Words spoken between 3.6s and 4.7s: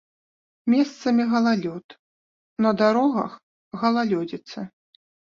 галалёдзіца.